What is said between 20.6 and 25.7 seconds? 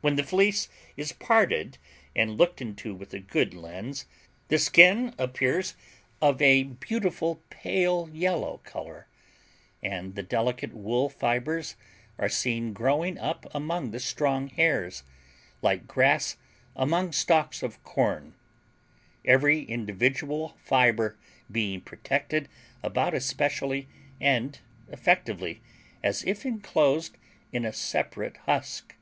fiber being protected about as specially and effectively